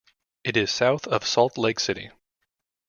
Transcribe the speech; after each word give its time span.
It 0.43 0.57
is 0.57 0.71
south 0.71 1.05
of 1.05 1.27
Salt 1.27 1.59
Lake 1.59 1.79
City. 1.79 2.09